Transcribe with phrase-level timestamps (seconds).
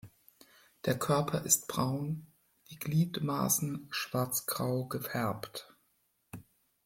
[0.85, 2.25] Der Körper ist braun,
[2.71, 5.71] die Gliedmaßen schwarzgrau gefärbt.